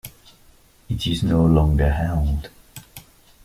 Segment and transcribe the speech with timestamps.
[0.89, 2.49] It is no longer held.